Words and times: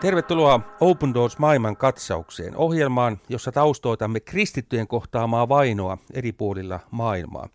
Tervetuloa 0.00 0.60
Open 0.80 1.14
Doors 1.14 1.38
maailman 1.38 1.76
katsaukseen, 1.76 2.56
ohjelmaan, 2.56 3.20
jossa 3.28 3.52
taustoitamme 3.52 4.20
kristittyjen 4.20 4.88
kohtaamaa 4.88 5.48
vainoa 5.48 5.98
eri 6.12 6.32
puolilla 6.32 6.80
maailmaa. 6.90 7.48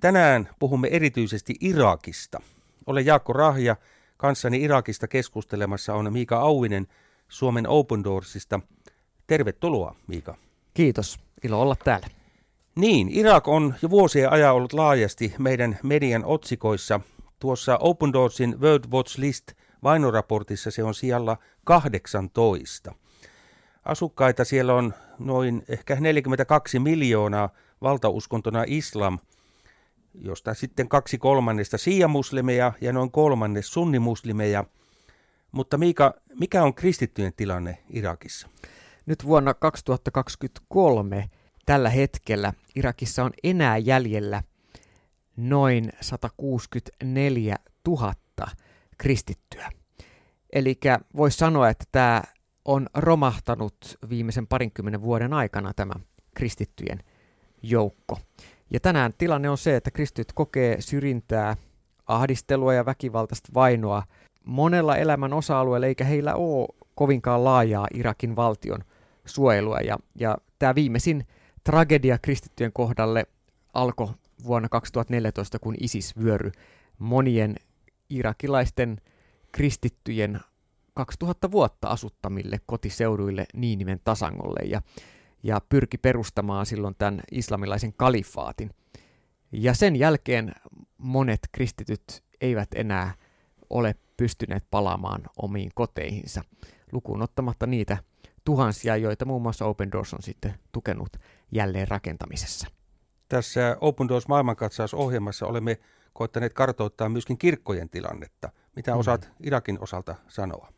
Tänään 0.00 0.48
puhumme 0.58 0.88
erityisesti 0.88 1.54
Irakista. 1.60 2.40
Olen 2.86 3.06
Jaakko 3.06 3.32
Rahja, 3.32 3.76
kanssani 4.16 4.62
Irakista 4.62 5.08
keskustelemassa 5.08 5.94
on 5.94 6.12
Miika 6.12 6.38
Auinen 6.40 6.86
Suomen 7.28 7.68
Open 7.68 8.04
Doorsista. 8.04 8.60
Tervetuloa, 9.26 9.94
Miika. 10.06 10.36
Kiitos, 10.74 11.18
ilo 11.44 11.60
olla 11.60 11.76
täällä. 11.84 12.06
Niin, 12.76 13.08
Irak 13.08 13.48
on 13.48 13.74
jo 13.82 13.90
vuosien 13.90 14.32
ajan 14.32 14.54
ollut 14.54 14.72
laajasti 14.72 15.34
meidän 15.38 15.78
median 15.82 16.24
otsikoissa. 16.24 17.00
Tuossa 17.38 17.76
Open 17.76 18.12
Doorsin 18.12 18.60
World 18.60 18.84
Watch 18.92 19.18
List 19.18 19.52
vainoraportissa 19.82 20.70
se 20.70 20.84
on 20.84 20.94
siellä 20.94 21.36
18. 21.64 22.94
Asukkaita 23.84 24.44
siellä 24.44 24.74
on 24.74 24.94
noin 25.18 25.64
ehkä 25.68 25.96
42 26.00 26.78
miljoonaa, 26.78 27.48
valtauskontona 27.82 28.64
islam, 28.66 29.18
josta 30.14 30.54
sitten 30.54 30.88
kaksi 30.88 31.18
kolmannesta 31.18 31.76
shia-muslimeja 31.76 32.72
ja 32.80 32.92
noin 32.92 33.10
kolmannes 33.10 33.72
sunnimuslimeja. 33.72 34.64
Mutta 35.52 35.78
Miika, 35.78 36.14
mikä 36.40 36.62
on 36.62 36.74
kristittyjen 36.74 37.32
tilanne 37.36 37.78
Irakissa? 37.90 38.48
Nyt 39.06 39.26
vuonna 39.26 39.54
2023 39.54 41.30
tällä 41.66 41.90
hetkellä 41.90 42.52
Irakissa 42.74 43.24
on 43.24 43.30
enää 43.44 43.78
jäljellä 43.78 44.42
noin 45.36 45.92
164 46.00 47.56
000 47.86 48.14
kristittyä. 48.98 49.70
Eli 50.52 50.78
voisi 51.16 51.38
sanoa, 51.38 51.68
että 51.68 51.84
tämä 51.92 52.22
on 52.64 52.86
romahtanut 52.94 53.98
viimeisen 54.08 54.46
parinkymmenen 54.46 55.02
vuoden 55.02 55.32
aikana 55.32 55.74
tämä 55.74 55.94
kristittyjen 56.34 56.98
joukko. 57.62 58.18
Ja 58.70 58.80
tänään 58.80 59.14
tilanne 59.18 59.50
on 59.50 59.58
se, 59.58 59.76
että 59.76 59.90
kristityt 59.90 60.32
kokee 60.32 60.80
syrjintää, 60.80 61.56
ahdistelua 62.06 62.74
ja 62.74 62.86
väkivaltaista 62.86 63.48
vainoa 63.54 64.02
monella 64.44 64.96
elämän 64.96 65.32
osa-alueella, 65.32 65.86
eikä 65.86 66.04
heillä 66.04 66.34
ole 66.34 66.68
kovinkaan 66.94 67.44
laajaa 67.44 67.86
Irakin 67.94 68.36
valtion 68.36 68.84
suojelua. 69.24 69.80
Ja, 69.80 69.98
ja 70.14 70.38
tämä 70.58 70.74
viimeisin 70.74 71.26
tragedia 71.64 72.18
kristittyjen 72.18 72.72
kohdalle 72.72 73.26
alkoi 73.74 74.08
vuonna 74.46 74.68
2014, 74.68 75.58
kun 75.58 75.74
ISIS 75.80 76.16
vyöry 76.16 76.52
monien 76.98 77.56
irakilaisten 78.10 79.00
kristittyjen 79.52 80.40
2000 80.94 81.50
vuotta 81.50 81.88
asuttamille 81.88 82.60
kotiseuduille 82.66 83.46
Niinimen 83.54 84.00
tasangolle 84.04 84.60
ja, 84.64 84.82
ja 85.42 85.60
pyrki 85.68 85.98
perustamaan 85.98 86.66
silloin 86.66 86.94
tämän 86.98 87.20
islamilaisen 87.32 87.92
kalifaatin. 87.92 88.70
Ja 89.52 89.74
sen 89.74 89.96
jälkeen 89.96 90.54
monet 90.98 91.40
kristityt 91.52 92.22
eivät 92.40 92.68
enää 92.74 93.14
ole 93.70 93.94
pystyneet 94.16 94.64
palaamaan 94.70 95.22
omiin 95.42 95.70
koteihinsa, 95.74 96.42
lukuun 96.92 97.22
ottamatta 97.22 97.66
niitä 97.66 97.96
tuhansia, 98.44 98.96
joita 98.96 99.24
muun 99.24 99.42
muassa 99.42 99.64
Open 99.64 99.92
Doors 99.92 100.14
on 100.14 100.22
sitten 100.22 100.54
tukenut 100.72 101.16
jälleen 101.52 101.88
rakentamisessa. 101.88 102.68
Tässä 103.28 103.76
Open 103.80 104.08
Doors 104.08 104.28
maailmankatsausohjelmassa 104.28 105.46
olemme 105.46 105.78
koettaneet 106.18 106.52
kartoittaa 106.52 107.08
myöskin 107.08 107.38
kirkkojen 107.38 107.88
tilannetta. 107.88 108.52
Mitä 108.76 108.92
mm. 108.92 108.98
osaat 108.98 109.30
Irakin 109.40 109.78
osalta 109.80 110.14
sanoa? 110.28 110.68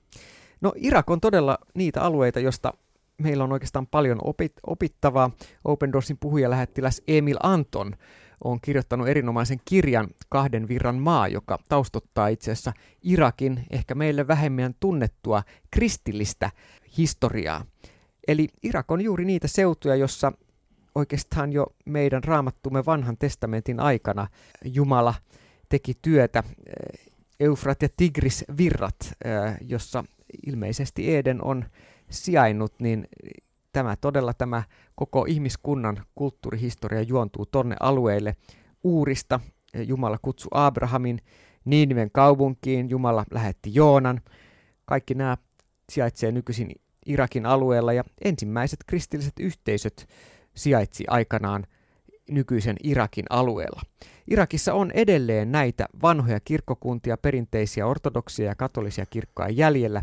No 0.60 0.72
Irak 0.76 1.10
on 1.10 1.20
todella 1.20 1.58
niitä 1.74 2.02
alueita, 2.02 2.40
josta 2.40 2.74
meillä 3.18 3.44
on 3.44 3.52
oikeastaan 3.52 3.86
paljon 3.86 4.18
opit, 4.24 4.52
opittavaa. 4.66 5.30
Open 5.64 5.92
Doorsin 5.92 6.18
puhujalähettiläs 6.18 7.02
Emil 7.08 7.36
Anton 7.42 7.96
on 8.44 8.60
kirjoittanut 8.60 9.08
erinomaisen 9.08 9.60
kirjan 9.64 10.08
Kahden 10.28 10.68
virran 10.68 10.96
maa, 10.96 11.28
joka 11.28 11.58
taustottaa 11.68 12.28
itse 12.28 12.52
asiassa 12.52 12.72
Irakin 13.02 13.66
ehkä 13.70 13.94
meille 13.94 14.28
vähemmän 14.28 14.74
tunnettua 14.80 15.42
kristillistä 15.70 16.50
historiaa. 16.98 17.64
Eli 18.28 18.48
Irak 18.62 18.90
on 18.90 19.00
juuri 19.00 19.24
niitä 19.24 19.48
seutuja, 19.48 19.96
jossa 19.96 20.32
oikeastaan 20.94 21.52
jo 21.52 21.66
meidän 21.84 22.24
raamattumme 22.24 22.84
vanhan 22.86 23.16
testamentin 23.18 23.80
aikana 23.80 24.26
Jumala 24.64 25.14
teki 25.68 25.94
työtä 26.02 26.42
Eufrat 27.40 27.82
ja 27.82 27.88
Tigris 27.96 28.44
virrat, 28.56 29.12
jossa 29.60 30.04
ilmeisesti 30.46 31.16
Eden 31.16 31.44
on 31.44 31.64
sijainnut, 32.10 32.72
niin 32.80 33.08
tämä 33.72 33.96
todella 33.96 34.34
tämä 34.34 34.62
koko 34.94 35.24
ihmiskunnan 35.28 36.04
kulttuurihistoria 36.14 37.02
juontuu 37.02 37.46
tonne 37.46 37.76
alueelle 37.80 38.36
Uurista. 38.84 39.40
Jumala 39.86 40.18
kutsui 40.22 40.48
Abrahamin 40.54 41.18
Niiniven 41.64 42.10
kaupunkiin, 42.10 42.90
Jumala 42.90 43.24
lähetti 43.30 43.74
Joonan. 43.74 44.20
Kaikki 44.84 45.14
nämä 45.14 45.36
sijaitsee 45.92 46.32
nykyisin 46.32 46.70
Irakin 47.06 47.46
alueella 47.46 47.92
ja 47.92 48.04
ensimmäiset 48.24 48.80
kristilliset 48.86 49.32
yhteisöt 49.40 50.06
sijaitsi 50.54 51.04
aikanaan 51.08 51.66
nykyisen 52.30 52.76
Irakin 52.82 53.24
alueella. 53.30 53.82
Irakissa 54.30 54.74
on 54.74 54.90
edelleen 54.90 55.52
näitä 55.52 55.88
vanhoja 56.02 56.40
kirkkokuntia, 56.40 57.16
perinteisiä 57.16 57.86
ortodoksia 57.86 58.46
ja 58.46 58.54
katolisia 58.54 59.06
kirkkoja 59.06 59.48
jäljellä, 59.48 60.02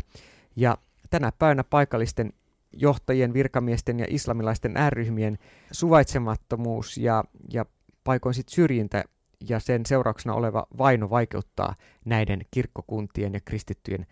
ja 0.56 0.78
tänä 1.10 1.32
päivänä 1.38 1.64
paikallisten 1.64 2.32
johtajien, 2.72 3.34
virkamiesten 3.34 3.98
ja 3.98 4.06
islamilaisten 4.08 4.76
ääryhmien 4.76 5.38
suvaitsemattomuus 5.72 6.96
ja, 6.96 7.24
ja 7.52 7.66
paikoin 8.04 8.34
sit 8.34 8.48
syrjintä 8.48 9.04
ja 9.48 9.60
sen 9.60 9.86
seurauksena 9.86 10.34
oleva 10.34 10.66
vaino 10.78 11.10
vaikeuttaa 11.10 11.74
näiden 12.04 12.40
kirkkokuntien 12.50 13.32
ja 13.32 13.40
kristittyjen 13.44 14.06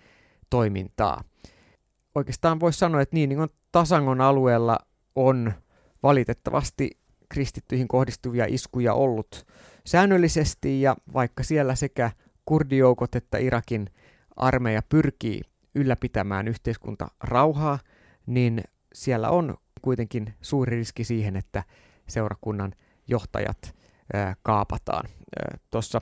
toimintaa. 0.51 1.25
Oikeastaan 2.15 2.61
voisi 2.61 2.79
sanoa, 2.79 3.01
että 3.01 3.17
niin, 3.17 3.29
niin 3.29 3.41
on 3.41 3.49
Tasangon 3.73 4.21
alueella 4.21 4.79
on 5.15 5.53
valitettavasti 6.03 6.91
kristittyihin 7.29 7.89
kohdistuvia 7.89 8.45
iskuja 8.49 8.95
ollut 8.95 9.47
säännöllisesti 9.87 10.81
ja 10.81 10.97
vaikka 11.15 11.43
siellä 11.43 11.75
sekä 11.75 12.11
kurdijoukot 12.45 13.15
että 13.15 13.39
Irakin 13.39 13.91
armeija 14.37 14.83
pyrkii 14.89 15.41
ylläpitämään 15.75 16.49
yhteiskunta 16.49 17.09
rauhaa, 17.21 17.79
niin 18.27 18.65
siellä 18.95 19.31
on 19.31 19.57
kuitenkin 19.83 20.35
suuri 20.41 20.77
riski 20.77 21.05
siihen, 21.05 21.37
että 21.37 21.63
seurakunnan 22.09 22.73
johtajat 23.09 23.75
kaapataan. 24.43 25.09
Tuossa 25.71 26.01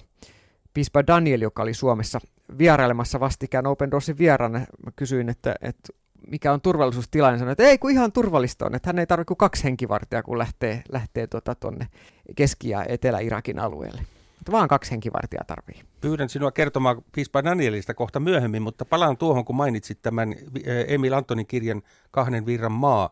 Pispa 0.75 1.07
Daniel, 1.07 1.41
joka 1.41 1.63
oli 1.63 1.75
Suomessa 1.75 2.21
vierailemassa 2.59 3.21
vastikään 3.21 3.67
Open 3.67 3.91
Doorsin 3.91 4.19
vieraana, 4.19 4.67
kysyin, 4.97 5.29
että, 5.29 5.55
että 5.61 5.93
mikä 6.31 6.53
on 6.53 6.61
turvallisuustilanne, 6.61 7.39
sanoi, 7.39 7.53
että 7.53 7.65
ei 7.65 7.79
kun 7.79 7.91
ihan 7.91 8.13
turvallista 8.13 8.67
on, 8.67 8.75
että 8.75 8.89
hän 8.89 8.99
ei 8.99 9.07
tarvitse 9.07 9.29
kuin 9.29 9.39
kaksi 9.39 9.65
henkivartijaa, 9.65 10.23
kun 10.23 10.39
lähtee, 10.39 10.83
lähtee 10.93 11.27
tuota, 11.27 11.55
tuonne 11.55 11.89
Keski- 12.37 12.69
ja 12.69 12.85
Etelä-Irakin 12.89 13.59
alueelle. 13.59 14.01
Että 14.41 14.53
vaan 14.53 14.69
kaksi 14.69 14.91
henkivartijaa 14.91 15.45
tarvii. 15.47 15.83
Pyydän 16.01 16.29
sinua 16.29 16.53
kertomaan 16.53 17.05
Piispa 17.13 17.45
Danielista 17.45 17.95
kohta 17.95 18.21
myöhemmin, 18.21 18.63
mutta 18.63 18.85
palaan 18.85 19.17
tuohon, 19.17 19.45
kun 19.45 19.57
mainitsit 19.57 20.03
tämän 20.03 20.33
eh, 20.33 20.85
Emil 20.89 21.13
Antonin 21.13 21.47
kirjan 21.47 21.83
Kahden 22.11 22.47
virran 22.47 22.73
maa. 22.73 23.11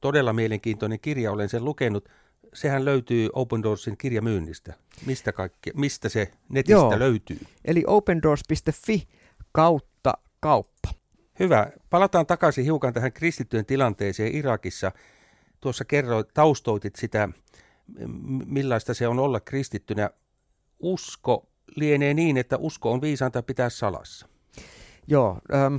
Todella 0.00 0.32
mielenkiintoinen 0.32 1.00
kirja, 1.00 1.32
olen 1.32 1.48
sen 1.48 1.64
lukenut. 1.64 2.08
Sehän 2.54 2.84
löytyy 2.84 3.28
Open 3.32 3.62
Doorsin 3.62 3.96
kirjamyynnistä. 3.96 4.74
Mistä, 5.06 5.32
kaikki, 5.32 5.70
mistä 5.74 6.08
se 6.08 6.30
netistä 6.48 6.72
Joo. 6.72 6.98
löytyy? 6.98 7.40
Eli 7.64 7.84
opendoors.fi 7.86 9.08
kautta 9.52 10.14
kauppa. 10.40 10.73
Hyvä. 11.38 11.70
Palataan 11.90 12.26
takaisin 12.26 12.64
hiukan 12.64 12.92
tähän 12.92 13.12
kristittyjen 13.12 13.66
tilanteeseen 13.66 14.34
Irakissa. 14.34 14.92
Tuossa 15.60 15.84
kerroit, 15.84 16.28
taustoitit 16.34 16.96
sitä, 16.96 17.28
millaista 18.46 18.94
se 18.94 19.08
on 19.08 19.18
olla 19.18 19.40
kristittynä. 19.40 20.10
Usko 20.78 21.48
lienee 21.76 22.14
niin, 22.14 22.36
että 22.36 22.56
usko 22.56 22.92
on 22.92 23.00
viisainta 23.00 23.42
pitää 23.42 23.70
salassa. 23.70 24.28
Joo. 25.06 25.38
Ähm, 25.54 25.76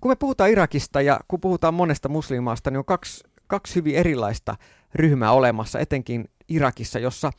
kun 0.00 0.10
me 0.10 0.16
puhutaan 0.16 0.50
Irakista 0.50 1.00
ja 1.00 1.20
kun 1.28 1.40
puhutaan 1.40 1.74
monesta 1.74 2.08
muslimaasta, 2.08 2.70
niin 2.70 2.78
on 2.78 2.84
kaksi, 2.84 3.24
kaksi 3.46 3.74
hyvin 3.74 3.94
erilaista 3.94 4.56
ryhmää 4.94 5.32
olemassa, 5.32 5.78
etenkin 5.78 6.28
Irakissa, 6.48 6.98
jossa 6.98 7.30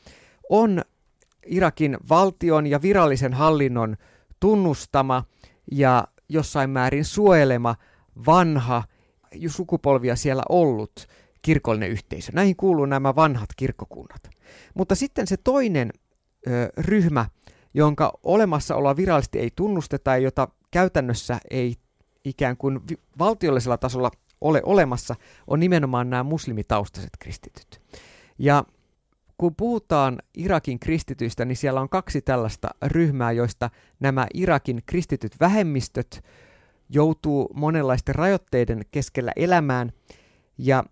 on 0.50 0.82
Irakin 1.46 1.98
valtion 2.08 2.66
ja 2.66 2.82
virallisen 2.82 3.32
hallinnon 3.32 3.96
tunnustama 4.40 5.24
ja 5.72 6.08
jossain 6.28 6.70
määrin 6.70 7.04
suojelema 7.04 7.76
vanha 8.26 8.82
sukupolvia 9.48 10.16
siellä 10.16 10.42
ollut 10.48 11.06
kirkollinen 11.42 11.90
yhteisö. 11.90 12.32
Näihin 12.34 12.56
kuuluu 12.56 12.86
nämä 12.86 13.16
vanhat 13.16 13.48
kirkkokunnat. 13.56 14.30
Mutta 14.74 14.94
sitten 14.94 15.26
se 15.26 15.36
toinen 15.36 15.90
ö, 16.46 16.50
ryhmä, 16.76 17.26
jonka 17.74 18.12
olemassaoloa 18.22 18.96
virallisesti 18.96 19.38
ei 19.38 19.50
tunnusteta 19.56 20.10
ja 20.10 20.18
jota 20.18 20.48
käytännössä 20.70 21.40
ei 21.50 21.76
ikään 22.24 22.56
kuin 22.56 22.80
valtiollisella 23.18 23.78
tasolla 23.78 24.10
ole 24.40 24.62
olemassa, 24.64 25.14
on 25.46 25.60
nimenomaan 25.60 26.10
nämä 26.10 26.22
muslimitaustaiset 26.22 27.10
kristityt. 27.18 27.80
Ja 28.38 28.64
kun 29.38 29.54
puhutaan 29.56 30.18
Irakin 30.34 30.80
kristityistä, 30.80 31.44
niin 31.44 31.56
siellä 31.56 31.80
on 31.80 31.88
kaksi 31.88 32.22
tällaista 32.22 32.68
ryhmää, 32.82 33.32
joista 33.32 33.70
nämä 34.00 34.26
Irakin 34.34 34.82
kristityt 34.86 35.32
vähemmistöt 35.40 36.24
joutuu 36.88 37.50
monenlaisten 37.54 38.14
rajoitteiden 38.14 38.82
keskellä 38.90 39.32
elämään, 39.36 39.92
ja 40.58 40.84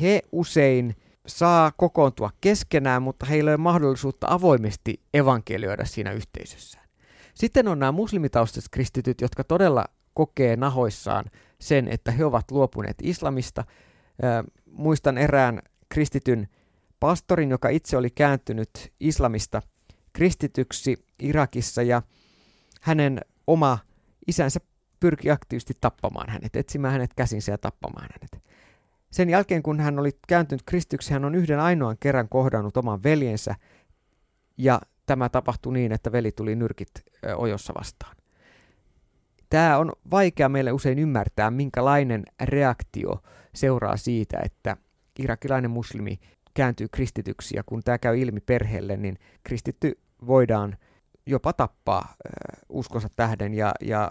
he 0.00 0.22
usein 0.32 0.96
saa 1.26 1.72
kokoontua 1.76 2.30
keskenään, 2.40 3.02
mutta 3.02 3.26
heillä 3.26 3.50
ei 3.50 3.54
ole 3.54 3.62
mahdollisuutta 3.62 4.26
avoimesti 4.30 5.00
evankelioida 5.14 5.84
siinä 5.84 6.12
yhteisössään. 6.12 6.88
Sitten 7.34 7.68
on 7.68 7.78
nämä 7.78 7.92
muslimitaustaiset 7.92 8.70
kristityt, 8.70 9.20
jotka 9.20 9.44
todella 9.44 9.84
kokee 10.14 10.56
nahoissaan 10.56 11.24
sen, 11.58 11.88
että 11.88 12.10
he 12.10 12.24
ovat 12.24 12.50
luopuneet 12.50 12.96
islamista. 13.02 13.64
muistan 14.66 15.18
erään 15.18 15.62
kristityn 15.88 16.48
pastorin, 17.00 17.50
joka 17.50 17.68
itse 17.68 17.96
oli 17.96 18.10
kääntynyt 18.10 18.92
islamista 19.00 19.62
kristityksi 20.12 21.04
Irakissa 21.18 21.82
ja 21.82 22.02
hänen 22.80 23.20
oma 23.46 23.78
isänsä 24.26 24.60
pyrki 25.00 25.30
aktiivisesti 25.30 25.74
tappamaan 25.80 26.30
hänet, 26.30 26.56
etsimään 26.56 26.92
hänet 26.92 27.14
käsinsä 27.14 27.52
ja 27.52 27.58
tappamaan 27.58 28.08
hänet. 28.12 28.44
Sen 29.10 29.30
jälkeen, 29.30 29.62
kun 29.62 29.80
hän 29.80 29.98
oli 29.98 30.10
kääntynyt 30.28 30.62
kristyksi, 30.66 31.12
hän 31.12 31.24
on 31.24 31.34
yhden 31.34 31.60
ainoan 31.60 31.96
kerran 32.00 32.28
kohdannut 32.28 32.76
oman 32.76 33.02
veljensä, 33.02 33.54
ja 34.58 34.80
tämä 35.06 35.28
tapahtui 35.28 35.72
niin, 35.72 35.92
että 35.92 36.12
veli 36.12 36.32
tuli 36.32 36.56
nyrkit 36.56 36.90
ojossa 37.36 37.72
vastaan. 37.78 38.16
Tämä 39.50 39.78
on 39.78 39.92
vaikea 40.10 40.48
meille 40.48 40.72
usein 40.72 40.98
ymmärtää, 40.98 41.50
minkälainen 41.50 42.24
reaktio 42.40 43.22
seuraa 43.54 43.96
siitä, 43.96 44.40
että 44.44 44.76
irakilainen 45.18 45.70
muslimi 45.70 46.20
kääntyy 46.54 46.88
kristityksi, 46.92 47.56
ja 47.56 47.62
kun 47.66 47.82
tämä 47.82 47.98
käy 47.98 48.18
ilmi 48.18 48.40
perheelle, 48.40 48.96
niin 48.96 49.18
kristitty 49.44 49.98
voidaan 50.26 50.76
jopa 51.26 51.52
tappaa 51.52 52.14
uskonsa 52.68 53.08
tähden, 53.16 53.54
ja, 53.54 53.74
ja 53.80 54.10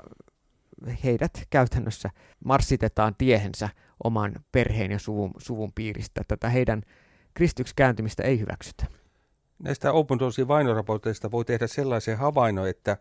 heidät 1.03 1.47
käytännössä 1.49 2.09
marssitetaan 2.45 3.15
tiehensä 3.17 3.69
oman 4.03 4.35
perheen 4.51 4.91
ja 4.91 4.99
suvun, 4.99 5.31
suvun 5.37 5.71
piiristä. 5.75 6.21
Tätä 6.27 6.49
heidän 6.49 6.81
kristyksi 7.33 7.73
kääntymistä 7.75 8.23
ei 8.23 8.39
hyväksytä. 8.39 8.85
Näistä 9.63 9.91
Open 9.91 10.19
Doorsin 10.19 10.47
vainoraporteista 10.47 11.31
voi 11.31 11.45
tehdä 11.45 11.67
sellaisen 11.67 12.17
havainnon, 12.17 12.69
että 12.69 12.97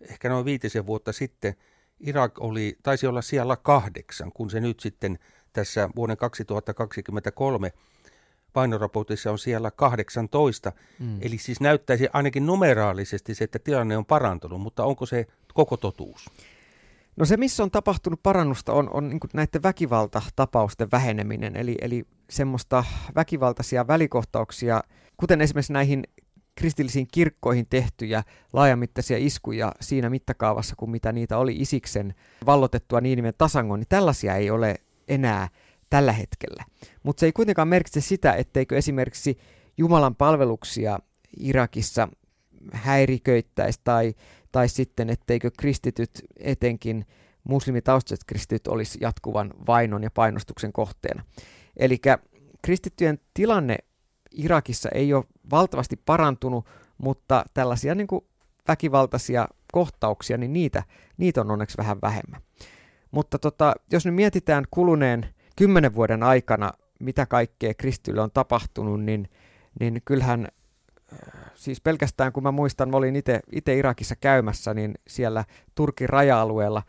ehkä 0.00 0.28
noin 0.28 0.44
viitisen 0.44 0.86
vuotta 0.86 1.12
sitten 1.12 1.54
Irak 2.00 2.40
oli, 2.40 2.76
taisi 2.82 3.06
olla 3.06 3.22
siellä 3.22 3.56
kahdeksan, 3.56 4.32
kun 4.32 4.50
se 4.50 4.60
nyt 4.60 4.80
sitten 4.80 5.18
tässä 5.52 5.88
vuoden 5.96 6.16
2023 6.16 7.72
painoraportissa 8.52 9.30
on 9.30 9.38
siellä 9.38 9.70
18. 9.70 10.72
Mm. 10.98 11.18
Eli 11.20 11.38
siis 11.38 11.60
näyttäisi 11.60 12.08
ainakin 12.12 12.46
numeraalisesti 12.46 13.34
se, 13.34 13.44
että 13.44 13.58
tilanne 13.58 13.96
on 13.96 14.06
parantunut, 14.06 14.60
mutta 14.60 14.84
onko 14.84 15.06
se 15.06 15.26
koko 15.54 15.76
totuus? 15.76 16.30
No 17.16 17.24
se, 17.24 17.36
missä 17.36 17.62
on 17.62 17.70
tapahtunut 17.70 18.22
parannusta, 18.22 18.72
on, 18.72 18.90
on 18.92 19.08
niin 19.08 19.20
näiden 19.32 19.62
väkivaltatapausten 19.62 20.88
väheneminen, 20.92 21.56
eli, 21.56 21.76
eli 21.80 22.04
semmoista 22.30 22.84
väkivaltaisia 23.14 23.86
välikohtauksia, 23.86 24.82
kuten 25.16 25.40
esimerkiksi 25.40 25.72
näihin 25.72 26.04
kristillisiin 26.54 27.06
kirkkoihin 27.12 27.66
tehtyjä 27.70 28.22
laajamittaisia 28.52 29.16
iskuja 29.18 29.72
siinä 29.80 30.10
mittakaavassa, 30.10 30.76
kuin 30.76 30.90
mitä 30.90 31.12
niitä 31.12 31.38
oli 31.38 31.56
Isiksen 31.56 32.14
vallotettua 32.46 33.00
Niinimen 33.00 33.34
tasangon, 33.38 33.78
niin 33.78 33.88
tällaisia 33.88 34.36
ei 34.36 34.50
ole 34.50 34.76
enää 35.08 35.48
tällä 35.90 36.12
hetkellä. 36.12 36.64
Mutta 37.02 37.20
se 37.20 37.26
ei 37.26 37.32
kuitenkaan 37.32 37.68
merkitse 37.68 38.00
sitä, 38.00 38.32
etteikö 38.32 38.76
esimerkiksi 38.76 39.38
Jumalan 39.76 40.16
palveluksia 40.16 40.98
Irakissa 41.40 42.08
häiriköittäisi 42.72 43.80
tai 43.84 44.14
tai 44.52 44.68
sitten 44.68 45.10
etteikö 45.10 45.50
kristityt, 45.58 46.10
etenkin 46.36 47.06
muslimitaustaiset 47.44 48.24
kristityt, 48.24 48.66
olisi 48.66 48.98
jatkuvan 49.00 49.54
vainon 49.66 50.02
ja 50.02 50.10
painostuksen 50.10 50.72
kohteena. 50.72 51.24
Eli 51.76 52.00
kristittyjen 52.62 53.20
tilanne 53.34 53.76
Irakissa 54.32 54.88
ei 54.94 55.14
ole 55.14 55.24
valtavasti 55.50 55.96
parantunut, 55.96 56.66
mutta 56.98 57.44
tällaisia 57.54 57.94
niin 57.94 58.06
kuin 58.06 58.24
väkivaltaisia 58.68 59.48
kohtauksia, 59.72 60.38
niin 60.38 60.52
niitä, 60.52 60.82
niitä 61.16 61.40
on 61.40 61.50
onneksi 61.50 61.78
vähän 61.78 61.98
vähemmän. 62.02 62.40
Mutta 63.10 63.38
tota, 63.38 63.74
jos 63.92 64.06
nyt 64.06 64.14
mietitään 64.14 64.64
kuluneen 64.70 65.34
kymmenen 65.60 65.94
vuoden 65.94 66.22
aikana, 66.22 66.72
mitä 67.00 67.26
kaikkea 67.26 67.74
kristylle 67.74 68.20
on 68.20 68.30
tapahtunut, 68.30 69.02
niin, 69.02 69.28
niin 69.80 70.02
kyllähän 70.04 70.48
siis 71.54 71.80
pelkästään 71.80 72.32
kun 72.32 72.42
mä 72.42 72.50
muistan, 72.50 72.90
mä 72.90 72.96
olin 72.96 73.16
itse 73.52 73.76
Irakissa 73.76 74.16
käymässä, 74.16 74.74
niin 74.74 74.94
siellä 75.08 75.44
Turkin 75.74 76.08
raja-alueella 76.08 76.82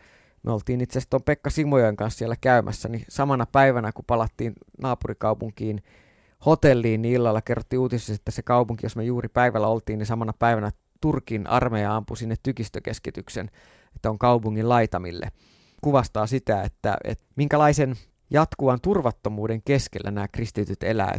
me 0.44 0.52
oltiin 0.52 0.82
itse 0.82 1.00
asiassa 1.00 1.10
tuon 1.10 1.24
Pekka 1.24 1.50
Simojen 1.50 1.96
kanssa 1.96 2.18
siellä 2.18 2.36
käymässä, 2.42 2.90
niin 2.90 3.06
samana 3.10 3.46
päivänä 3.46 3.92
kun 3.92 4.06
palattiin 4.08 4.54
naapurikaupunkiin 4.82 5.84
hotelliin, 6.46 7.02
niin 7.02 7.16
illalla 7.16 7.42
kerrottiin 7.42 7.80
uutisissa, 7.80 8.14
että 8.14 8.32
se 8.32 8.42
kaupunki, 8.42 8.86
jos 8.86 8.96
me 8.96 9.04
juuri 9.04 9.30
päivällä 9.30 9.68
oltiin, 9.68 10.00
niin 10.00 10.08
samana 10.08 10.34
päivänä 10.40 10.72
Turkin 11.02 11.48
armeija 11.48 11.96
ampui 11.96 12.18
sinne 12.18 12.36
tykistökeskityksen, 12.44 13.52
että 13.96 14.10
on 14.10 14.20
kaupungin 14.20 14.70
laitamille. 14.70 15.32
Kuvastaa 15.82 16.28
sitä, 16.28 16.64
että, 16.64 16.98
että 17.04 17.26
minkälaisen 17.36 17.96
jatkuvan 18.32 18.82
turvattomuuden 18.82 19.62
keskellä 19.62 20.12
nämä 20.12 20.28
kristityt 20.28 20.84
elää. 20.84 21.18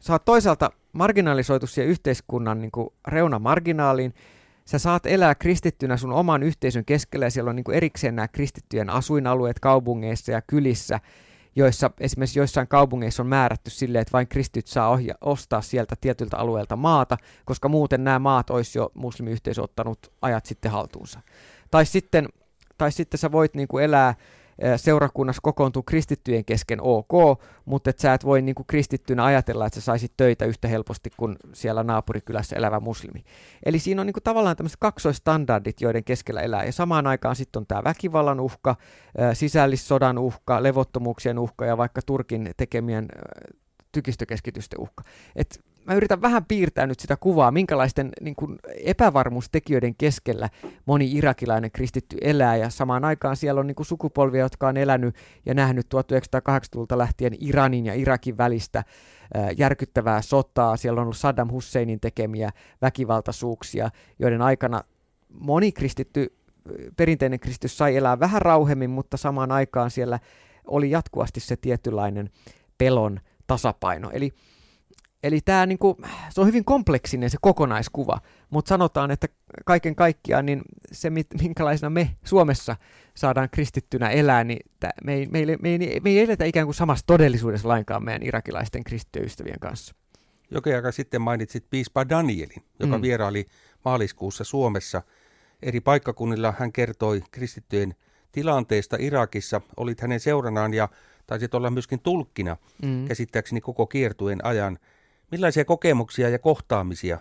Sä 0.00 0.12
oot 0.12 0.24
toisaalta 0.24 0.70
marginalisoitu 0.92 1.66
siihen 1.66 1.90
yhteiskunnan 1.90 2.60
niin 2.60 2.72
reunamarginaaliin. 3.08 4.14
Sä 4.64 4.78
saat 4.78 5.06
elää 5.06 5.34
kristittynä 5.34 5.96
sun 5.96 6.12
oman 6.12 6.42
yhteisön 6.42 6.84
keskellä 6.84 7.26
ja 7.26 7.30
siellä 7.30 7.50
on 7.50 7.56
niin 7.56 7.72
erikseen 7.72 8.16
nämä 8.16 8.28
kristittyjen 8.28 8.90
asuinalueet 8.90 9.60
kaupungeissa 9.60 10.32
ja 10.32 10.42
kylissä, 10.42 11.00
joissa 11.56 11.90
esimerkiksi 12.00 12.38
joissain 12.38 12.68
kaupungeissa 12.68 13.22
on 13.22 13.26
määrätty 13.26 13.70
silleen, 13.70 14.02
että 14.02 14.12
vain 14.12 14.28
kristityt 14.28 14.66
saa 14.66 14.88
ohja- 14.96 15.18
ostaa 15.20 15.60
sieltä 15.62 15.94
tietyltä 16.00 16.36
alueelta 16.36 16.76
maata, 16.76 17.16
koska 17.44 17.68
muuten 17.68 18.04
nämä 18.04 18.18
maat 18.18 18.50
olisi 18.50 18.78
jo 18.78 18.90
muslimiyhteisö 18.94 19.62
ottanut 19.62 20.12
ajat 20.22 20.46
sitten 20.46 20.70
haltuunsa. 20.70 21.20
Tai 21.70 21.86
sitten, 21.86 22.28
tai 22.78 22.92
sitten 22.92 23.18
sä 23.18 23.32
voit 23.32 23.54
niin 23.54 23.68
kuin 23.68 23.84
elää 23.84 24.14
seurakunnassa 24.76 25.40
kokoontuu 25.42 25.82
kristittyjen 25.82 26.44
kesken 26.44 26.78
ok, 26.82 27.40
mutta 27.64 27.90
et 27.90 27.98
sä 27.98 28.14
et 28.14 28.24
voi 28.24 28.42
niin 28.42 28.54
kuin 28.54 28.66
kristittynä 28.66 29.24
ajatella, 29.24 29.66
että 29.66 29.80
sä 29.80 29.84
saisit 29.84 30.12
töitä 30.16 30.44
yhtä 30.44 30.68
helposti 30.68 31.10
kuin 31.16 31.36
siellä 31.52 31.82
naapurikylässä 31.82 32.56
elävä 32.56 32.80
muslimi. 32.80 33.24
Eli 33.66 33.78
siinä 33.78 34.00
on 34.00 34.06
niin 34.06 34.14
kuin 34.14 34.22
tavallaan 34.22 34.56
tämmöiset 34.56 34.80
kaksoistandardit, 34.80 35.80
joiden 35.80 36.04
keskellä 36.04 36.40
elää. 36.40 36.64
Ja 36.64 36.72
samaan 36.72 37.06
aikaan 37.06 37.36
sitten 37.36 37.60
on 37.60 37.66
tämä 37.66 37.84
väkivallan 37.84 38.40
uhka, 38.40 38.76
sisällissodan 39.32 40.18
uhka, 40.18 40.62
levottomuuksien 40.62 41.38
uhka 41.38 41.66
ja 41.66 41.76
vaikka 41.76 42.00
Turkin 42.06 42.50
tekemien 42.56 43.08
tykistökeskitysten 43.92 44.80
uhka. 44.80 45.04
Et 45.36 45.60
mä 45.88 45.94
yritän 45.94 46.22
vähän 46.22 46.44
piirtää 46.44 46.86
nyt 46.86 47.00
sitä 47.00 47.16
kuvaa, 47.16 47.50
minkälaisten 47.50 48.10
niin 48.20 48.36
kuin 48.36 48.58
epävarmuustekijöiden 48.84 49.94
keskellä 49.94 50.48
moni 50.86 51.12
irakilainen 51.12 51.70
kristitty 51.70 52.16
elää, 52.20 52.56
ja 52.56 52.70
samaan 52.70 53.04
aikaan 53.04 53.36
siellä 53.36 53.60
on 53.60 53.66
niin 53.66 53.74
kuin 53.74 53.86
sukupolvia, 53.86 54.40
jotka 54.40 54.68
on 54.68 54.76
elänyt 54.76 55.16
ja 55.46 55.54
nähnyt 55.54 55.86
1980-luvulta 55.94 56.98
lähtien 56.98 57.32
Iranin 57.40 57.86
ja 57.86 57.94
Irakin 57.94 58.38
välistä 58.38 58.84
järkyttävää 59.56 60.22
sotaa, 60.22 60.76
siellä 60.76 61.00
on 61.00 61.02
ollut 61.02 61.16
Saddam 61.16 61.50
Husseinin 61.50 62.00
tekemiä 62.00 62.50
väkivaltaisuuksia, 62.82 63.90
joiden 64.18 64.42
aikana 64.42 64.82
moni 65.28 65.72
kristitty, 65.72 66.36
perinteinen 66.96 67.40
kristitty 67.40 67.68
sai 67.68 67.96
elää 67.96 68.20
vähän 68.20 68.42
rauhemmin, 68.42 68.90
mutta 68.90 69.16
samaan 69.16 69.52
aikaan 69.52 69.90
siellä 69.90 70.18
oli 70.66 70.90
jatkuvasti 70.90 71.40
se 71.40 71.56
tietynlainen 71.56 72.30
pelon 72.78 73.20
tasapaino. 73.46 74.10
Eli 74.10 74.32
Eli 75.22 75.40
tämä 75.40 75.66
niinku, 75.66 75.96
se 76.30 76.40
on 76.40 76.46
hyvin 76.46 76.64
kompleksinen 76.64 77.30
se 77.30 77.36
kokonaiskuva, 77.40 78.20
mutta 78.50 78.68
sanotaan, 78.68 79.10
että 79.10 79.26
kaiken 79.64 79.94
kaikkiaan 79.94 80.46
niin 80.46 80.62
se, 80.92 81.10
minkälaisena 81.42 81.90
me 81.90 82.16
Suomessa 82.24 82.76
saadaan 83.14 83.48
kristittynä 83.50 84.10
elää, 84.10 84.44
niin 84.44 84.70
me, 85.04 85.14
ei, 85.14 85.26
me, 85.26 85.38
ei, 85.38 85.46
me, 85.46 85.68
ei, 85.68 86.00
me 86.00 86.10
ei 86.10 86.20
eletä 86.20 86.44
ikään 86.44 86.66
kuin 86.66 86.74
samassa 86.74 87.06
todellisuudessa 87.06 87.68
lainkaan 87.68 88.04
meidän 88.04 88.22
irakilaisten 88.22 88.84
kristittöystävien 88.84 89.60
kanssa. 89.60 89.94
Jokin 90.50 90.76
aika 90.76 90.92
sitten 90.92 91.20
mainitsit 91.20 91.64
piispa 91.70 92.08
Danielin, 92.08 92.62
joka 92.78 92.96
mm. 92.96 93.02
vieraili 93.02 93.46
maaliskuussa 93.84 94.44
Suomessa. 94.44 95.02
Eri 95.62 95.80
paikkakunnilla 95.80 96.54
hän 96.58 96.72
kertoi 96.72 97.22
kristittyjen 97.30 97.94
tilanteesta 98.32 98.96
Irakissa, 99.00 99.60
olit 99.76 100.00
hänen 100.00 100.20
seuranaan 100.20 100.74
ja 100.74 100.88
taisit 101.26 101.54
olla 101.54 101.70
myöskin 101.70 102.00
tulkkina 102.00 102.56
mm. 102.82 103.08
käsittääkseni 103.08 103.60
koko 103.60 103.86
kiertueen 103.86 104.44
ajan– 104.44 104.78
Millaisia 105.30 105.64
kokemuksia 105.64 106.28
ja 106.28 106.38
kohtaamisia 106.38 107.18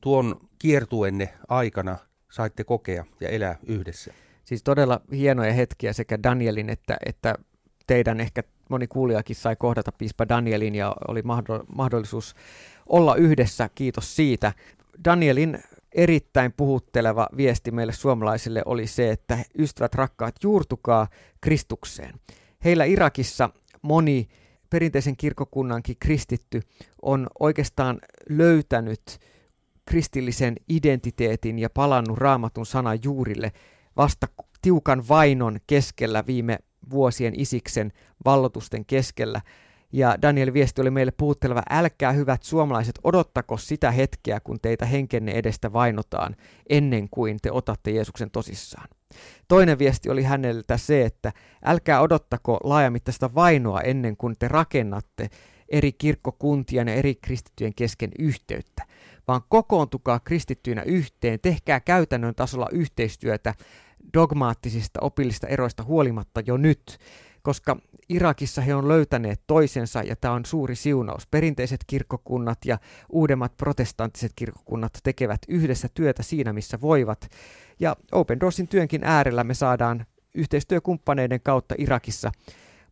tuon 0.00 0.40
kiertuenne 0.58 1.34
aikana 1.48 1.98
saitte 2.30 2.64
kokea 2.64 3.04
ja 3.20 3.28
elää 3.28 3.58
yhdessä? 3.66 4.14
Siis 4.44 4.62
todella 4.62 5.00
hienoja 5.12 5.52
hetkiä 5.52 5.92
sekä 5.92 6.22
Danielin 6.22 6.70
että, 6.70 6.96
että 7.06 7.34
teidän 7.86 8.20
ehkä 8.20 8.42
moni 8.70 8.86
kuulijakin 8.86 9.36
sai 9.36 9.56
kohdata 9.56 9.92
piispa 9.92 10.28
Danielin 10.28 10.74
ja 10.74 10.96
oli 11.08 11.22
mahdollisuus 11.74 12.34
olla 12.86 13.16
yhdessä. 13.16 13.70
Kiitos 13.74 14.16
siitä. 14.16 14.52
Danielin 15.04 15.58
erittäin 15.92 16.52
puhutteleva 16.52 17.28
viesti 17.36 17.70
meille 17.70 17.92
suomalaisille 17.92 18.62
oli 18.66 18.86
se, 18.86 19.10
että 19.10 19.38
ystävät 19.58 19.94
rakkaat, 19.94 20.34
juurtukaa 20.42 21.08
Kristukseen. 21.40 22.14
Heillä 22.64 22.84
Irakissa 22.84 23.50
moni 23.82 24.28
perinteisen 24.74 25.16
kirkokunnankin 25.16 25.96
kristitty 26.00 26.60
on 27.02 27.26
oikeastaan 27.40 27.98
löytänyt 28.28 29.18
kristillisen 29.86 30.56
identiteetin 30.68 31.58
ja 31.58 31.70
palannut 31.70 32.18
raamatun 32.18 32.66
sanan 32.66 32.98
juurille 33.04 33.52
vasta 33.96 34.26
tiukan 34.62 35.08
vainon 35.08 35.58
keskellä 35.66 36.26
viime 36.26 36.58
vuosien 36.90 37.40
isiksen 37.40 37.92
vallotusten 38.24 38.84
keskellä. 38.84 39.40
Ja 39.96 40.22
Daniel 40.22 40.52
viesti 40.52 40.80
oli 40.80 40.90
meille 40.90 41.12
puhutteleva, 41.16 41.62
älkää 41.70 42.12
hyvät 42.12 42.42
suomalaiset, 42.42 42.98
odottako 43.04 43.56
sitä 43.56 43.90
hetkeä, 43.90 44.40
kun 44.40 44.58
teitä 44.62 44.86
henkenne 44.86 45.32
edestä 45.32 45.72
vainotaan, 45.72 46.36
ennen 46.68 47.08
kuin 47.10 47.38
te 47.42 47.52
otatte 47.52 47.90
Jeesuksen 47.90 48.30
tosissaan. 48.30 48.88
Toinen 49.48 49.78
viesti 49.78 50.10
oli 50.10 50.22
häneltä 50.22 50.76
se, 50.76 51.04
että 51.04 51.32
älkää 51.64 52.00
odottako 52.00 52.58
laajamittaista 52.64 53.34
vainoa 53.34 53.80
ennen 53.80 54.16
kuin 54.16 54.34
te 54.38 54.48
rakennatte 54.48 55.30
eri 55.68 55.92
kirkkokuntien 55.92 56.88
ja 56.88 56.94
eri 56.94 57.14
kristittyjen 57.14 57.74
kesken 57.74 58.10
yhteyttä, 58.18 58.82
vaan 59.28 59.40
kokoontukaa 59.48 60.20
kristittyinä 60.20 60.82
yhteen, 60.82 61.40
tehkää 61.40 61.80
käytännön 61.80 62.34
tasolla 62.34 62.68
yhteistyötä 62.72 63.54
dogmaattisista 64.14 65.00
opillista 65.00 65.46
eroista 65.46 65.82
huolimatta 65.82 66.42
jo 66.46 66.56
nyt, 66.56 66.98
koska 67.44 67.76
Irakissa 68.08 68.62
he 68.62 68.74
on 68.74 68.88
löytäneet 68.88 69.40
toisensa 69.46 70.02
ja 70.02 70.16
tämä 70.16 70.34
on 70.34 70.46
suuri 70.46 70.76
siunaus. 70.76 71.26
Perinteiset 71.26 71.80
kirkkokunnat 71.86 72.58
ja 72.64 72.78
uudemmat 73.08 73.56
protestanttiset 73.56 74.32
kirkkokunnat 74.36 74.92
tekevät 75.02 75.40
yhdessä 75.48 75.88
työtä 75.94 76.22
siinä, 76.22 76.52
missä 76.52 76.80
voivat. 76.80 77.28
Ja 77.80 77.96
Open 78.12 78.40
Doorsin 78.40 78.68
työnkin 78.68 79.04
äärellä 79.04 79.44
me 79.44 79.54
saadaan 79.54 80.06
yhteistyökumppaneiden 80.34 81.40
kautta 81.40 81.74
Irakissa 81.78 82.32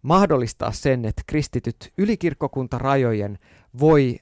mahdollistaa 0.03 0.73
sen, 0.73 1.05
että 1.05 1.23
kristityt 1.27 1.93
yli 1.99 2.17
kirkkokuntarajojen 2.17 3.39
voi 3.81 4.19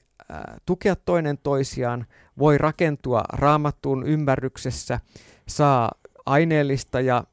tukea 0.65 0.95
toinen 0.95 1.37
toisiaan, 1.37 2.05
voi 2.37 2.57
rakentua 2.57 3.23
raamattuun 3.33 4.07
ymmärryksessä, 4.07 4.99
saa 5.47 5.91
aineellista 6.25 7.01
ja 7.01 7.23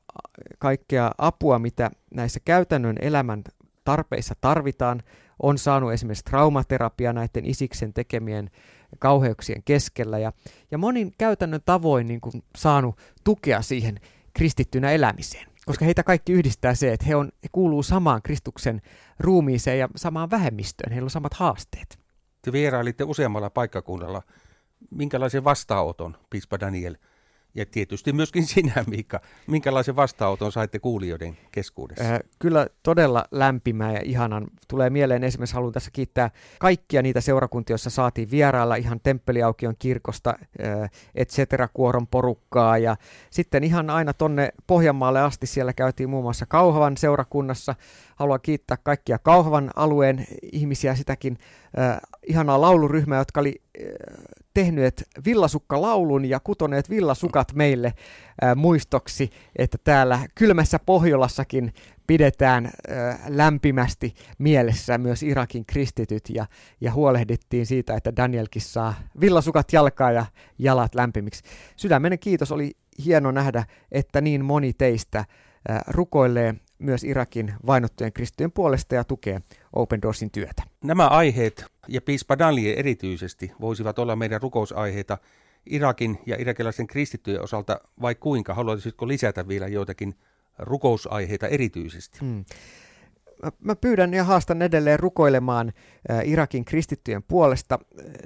kaikkea 0.59 1.13
apua, 1.19 1.59
mitä 1.59 1.91
näissä 2.15 2.41
käytännön 2.45 2.97
elämän 3.01 3.45
tarpeissa 3.85 4.35
tarvitaan, 4.41 5.03
on 5.43 5.59
saanut 5.59 5.93
esimerkiksi 5.93 6.25
traumaterapia 6.25 7.13
näiden 7.13 7.47
isiksen 7.47 7.93
tekemien 7.93 8.51
kauheuksien 8.99 9.63
keskellä 9.63 10.19
ja, 10.19 10.33
ja 10.71 10.79
monin 10.79 11.13
käytännön 11.19 11.61
tavoin 11.65 12.07
niin 12.07 12.21
kuin 12.21 12.43
saanut 12.57 12.99
tukea 13.25 13.63
siihen 13.63 14.01
kristittynä 14.35 14.91
elämiseen. 14.91 15.47
Koska 15.67 15.85
heitä 15.85 16.03
kaikki 16.03 16.33
yhdistää 16.33 16.75
se, 16.75 16.93
että 16.93 17.07
he, 17.07 17.17
on, 17.17 17.29
he 17.43 17.49
kuuluu 17.53 17.83
samaan 17.83 18.23
Kristuksen 18.23 18.81
ruumiiseen 19.19 19.79
ja 19.79 19.89
samaan 19.97 20.31
vähemmistöön. 20.31 20.93
Heillä 20.93 21.07
on 21.07 21.11
samat 21.11 21.35
haasteet. 21.35 21.99
Te 22.43 22.53
vierailitte 22.53 23.05
useammalla 23.05 23.51
paikkakunnalla. 23.51 24.23
Minkälaisen 24.91 25.45
vastaanoton, 25.45 26.17
Pispa 26.31 26.61
Daniel, 26.61 26.97
ja 27.55 27.67
tietysti 27.67 28.12
myöskin 28.12 28.47
sinä, 28.55 28.85
Miikka. 28.87 29.21
Minkälaisen 29.47 29.97
vastaanoton 29.97 30.52
saitte 30.52 30.78
kuulijoiden 30.78 31.38
keskuudessa? 31.52 32.05
Äh, 32.05 32.21
kyllä 32.38 32.67
todella 32.83 33.25
lämpimää 33.31 33.93
ja 33.93 34.00
ihanan. 34.05 34.47
Tulee 34.69 34.90
mieleen 34.90 35.25
esimerkiksi, 35.25 35.55
haluan 35.55 35.73
tässä 35.73 35.90
kiittää 35.90 36.31
kaikkia 36.59 37.02
niitä 37.02 37.21
seurakuntia, 37.21 37.75
joissa 37.75 37.90
saatiin 37.90 38.31
vierailla 38.31 38.76
ihan 38.76 39.00
Temppeliaukion 39.02 39.75
kirkosta, 39.78 40.35
äh, 40.40 40.90
et 41.14 41.31
cetera, 41.31 41.69
kuoron 41.69 42.07
porukkaa. 42.07 42.78
Ja 42.78 42.97
sitten 43.31 43.64
ihan 43.64 43.90
aina 43.90 44.12
tonne 44.12 44.52
Pohjanmaalle 44.67 45.21
asti 45.21 45.47
siellä 45.47 45.73
käytiin 45.73 46.11
muun 46.11 46.25
muassa 46.25 46.47
Kauhavan 46.47 46.97
seurakunnassa. 46.97 47.75
Haluan 48.19 48.41
kiittää 48.43 48.77
kaikkia 48.83 49.19
Kauhavan 49.19 49.71
alueen 49.77 50.27
ihmisiä, 50.53 50.95
sitäkin 50.95 51.39
äh, 51.79 51.99
ihanaa 52.27 52.61
lauluryhmää, 52.61 53.19
jotka 53.19 53.41
oli 53.41 53.63
äh, 53.83 53.89
tehneet 54.55 55.09
villasukkalaulun 55.25 56.25
ja 56.25 56.41
kutoneet 56.41 56.91
villasukat 56.91 57.53
meille 57.55 57.87
äh, 57.87 58.57
muistoksi, 58.57 59.31
että 59.57 59.79
täällä 59.85 60.21
kylmässä 60.35 60.79
Pohjolassakin 60.79 61.73
pidetään 62.07 62.67
äh, 62.67 63.21
lämpimästi 63.29 64.15
mielessä 64.39 64.99
myös 64.99 65.23
Irakin 65.23 65.67
kristityt 65.67 66.25
ja, 66.29 66.47
ja 66.81 66.93
huolehdittiin 66.93 67.67
siitä, 67.67 67.95
että 67.95 68.17
Danielkin 68.17 68.63
saa 68.63 68.95
villasukat 69.21 69.73
jalkaa 69.73 70.13
ja 70.13 70.27
jalat 70.59 70.95
lämpimiksi. 70.95 71.43
Sydämenen 71.77 72.19
kiitos, 72.19 72.53
oli 72.53 72.71
hieno 73.05 73.31
nähdä, 73.31 73.65
että 73.93 74.21
niin 74.21 74.45
moni 74.45 74.73
teistä 74.73 75.19
äh, 75.19 75.81
rukoilee 75.89 76.55
myös 76.78 77.04
Irakin 77.04 77.54
vainottujen 77.66 78.12
kristittyjen 78.12 78.52
puolesta 78.52 78.94
ja 78.94 79.04
tukee 79.04 79.40
Open 79.73 80.02
Doorsin 80.02 80.30
työtä. 80.30 80.62
Nämä 80.85 81.08
aiheet 81.08 81.64
ja 81.88 82.00
piispa 82.00 82.38
Daniel 82.38 82.78
erityisesti 82.78 83.52
voisivat 83.61 83.99
olla 83.99 84.16
meidän 84.16 84.42
rukousaiheita 84.42 85.18
Irakin 85.66 86.18
ja 86.26 86.37
irakilaisen 86.38 86.87
kristittyjen 86.87 87.42
osalta, 87.42 87.80
vai 88.02 88.14
kuinka? 88.14 88.54
Haluaisitko 88.54 89.08
lisätä 89.08 89.49
vielä 89.49 89.68
joitakin 89.68 90.14
rukousaiheita 90.58 91.49
erityisesti? 91.49 92.18
Hmm 92.20 92.44
mä 93.61 93.76
pyydän 93.76 94.14
ja 94.14 94.25
haastan 94.25 94.62
edelleen 94.62 95.00
rukoilemaan 95.00 95.73
Irakin 96.25 96.64
kristittyjen 96.64 97.23
puolesta. 97.23 97.78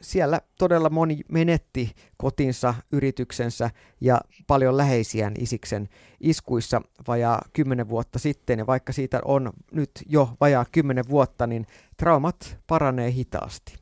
Siellä 0.02 0.40
todella 0.59 0.90
moni 0.90 1.21
menetti 1.28 1.92
kotinsa, 2.16 2.75
yrityksensä 2.92 3.71
ja 4.00 4.21
paljon 4.47 4.76
läheisiään 4.76 5.35
Isiksen 5.38 5.88
iskuissa 6.21 6.83
vajaa 7.09 7.42
kymmenen 7.52 7.88
vuotta 7.88 8.19
sitten. 8.19 8.59
Ja 8.59 8.66
vaikka 8.66 8.92
siitä 8.92 9.21
on 9.25 9.52
nyt 9.73 9.90
jo 10.07 10.31
vajaa 10.40 10.66
kymmenen 10.73 11.04
vuotta, 11.09 11.47
niin 11.47 11.66
traumat 11.97 12.59
paranee 12.66 13.11
hitaasti. 13.11 13.75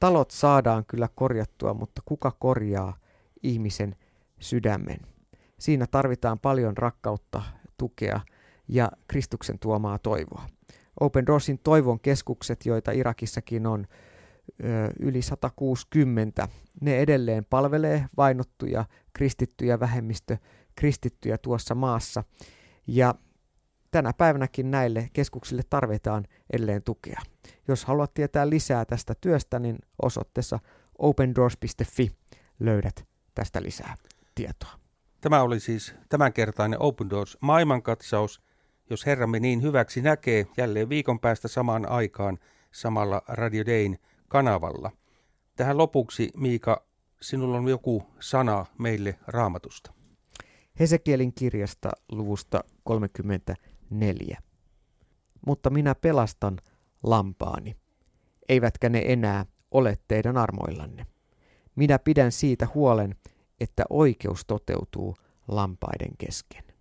Talot 0.00 0.30
saadaan 0.30 0.84
kyllä 0.84 1.08
korjattua, 1.14 1.74
mutta 1.74 2.02
kuka 2.04 2.30
korjaa 2.38 2.96
ihmisen 3.42 3.96
sydämen? 4.40 4.98
Siinä 5.58 5.86
tarvitaan 5.86 6.38
paljon 6.38 6.76
rakkautta, 6.76 7.42
tukea 7.76 8.20
ja 8.68 8.90
Kristuksen 9.08 9.58
tuomaa 9.58 9.98
toivoa. 9.98 10.46
Open 11.00 11.26
Doorsin 11.26 11.58
toivon 11.58 12.00
keskukset, 12.00 12.66
joita 12.66 12.92
Irakissakin 12.92 13.66
on 13.66 13.86
yli 15.00 15.22
160, 15.22 16.48
ne 16.80 16.98
edelleen 16.98 17.44
palvelee 17.44 18.06
vainottuja 18.16 18.84
kristittyjä 19.12 19.80
vähemmistö 19.80 20.36
kristittyjä 20.74 21.38
tuossa 21.38 21.74
maassa. 21.74 22.24
Ja 22.86 23.14
tänä 23.90 24.12
päivänäkin 24.12 24.70
näille 24.70 25.10
keskuksille 25.12 25.62
tarvitaan 25.70 26.26
edelleen 26.52 26.82
tukea. 26.82 27.20
Jos 27.68 27.84
haluat 27.84 28.14
tietää 28.14 28.50
lisää 28.50 28.84
tästä 28.84 29.14
työstä, 29.20 29.58
niin 29.58 29.78
osoitteessa 30.02 30.58
opendoors.fi 30.98 32.10
löydät 32.60 33.06
tästä 33.34 33.62
lisää 33.62 33.94
tietoa. 34.34 34.72
Tämä 35.20 35.42
oli 35.42 35.60
siis 35.60 35.94
tämänkertainen 36.08 36.82
Open 36.82 37.10
Doors 37.10 37.38
maailmankatsaus– 37.40 38.40
jos 38.90 39.06
Herramme 39.06 39.40
niin 39.40 39.62
hyväksi 39.62 40.02
näkee, 40.02 40.46
jälleen 40.56 40.88
viikon 40.88 41.20
päästä 41.20 41.48
samaan 41.48 41.88
aikaan 41.88 42.38
samalla 42.72 43.22
Radio 43.28 43.66
Dayn 43.66 43.98
kanavalla. 44.28 44.90
Tähän 45.56 45.78
lopuksi, 45.78 46.30
Miika, 46.36 46.86
sinulla 47.20 47.56
on 47.56 47.68
joku 47.68 48.02
sana 48.20 48.66
meille 48.78 49.18
raamatusta. 49.26 49.92
Hesekielin 50.80 51.32
kirjasta 51.34 51.90
luvusta 52.12 52.64
34. 52.84 54.38
Mutta 55.46 55.70
minä 55.70 55.94
pelastan 55.94 56.58
lampaani, 57.02 57.76
eivätkä 58.48 58.88
ne 58.88 59.02
enää 59.06 59.46
ole 59.70 59.98
teidän 60.08 60.36
armoillanne. 60.36 61.06
Minä 61.76 61.98
pidän 61.98 62.32
siitä 62.32 62.68
huolen, 62.74 63.14
että 63.60 63.84
oikeus 63.90 64.44
toteutuu 64.46 65.16
lampaiden 65.48 66.16
kesken. 66.18 66.75